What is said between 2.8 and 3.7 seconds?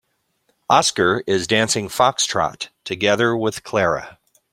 together with